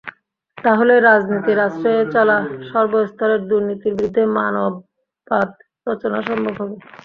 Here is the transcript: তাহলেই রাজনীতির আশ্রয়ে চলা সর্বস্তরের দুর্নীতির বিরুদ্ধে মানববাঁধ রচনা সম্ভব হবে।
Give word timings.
তাহলেই 0.57 0.99
রাজনীতির 1.01 1.59
আশ্রয়ে 1.67 2.03
চলা 2.13 2.37
সর্বস্তরের 2.69 3.41
দুর্নীতির 3.49 3.93
বিরুদ্ধে 3.97 4.23
মানববাঁধ 4.35 5.49
রচনা 5.87 6.19
সম্ভব 6.27 6.53
হবে। 6.61 6.75